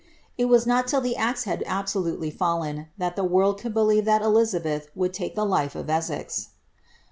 [0.35, 4.23] It was not till the axe had olutely fallen, that the world could believe that
[4.23, 6.47] Elizabeth would take life of Essex.